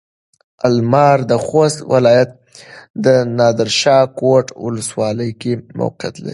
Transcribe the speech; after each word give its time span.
المره 0.67 1.23
د 1.31 1.33
خوست 1.45 1.79
ولايت 1.93 2.31
نادرشاه 3.39 4.05
کوټ 4.19 4.45
ولسوالۍ 4.63 5.31
کې 5.41 5.51
موقعيت 5.79 6.15
لري. 6.19 6.29